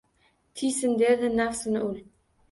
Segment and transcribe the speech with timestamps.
[0.59, 2.01] Tiysin derdi nafsini ul.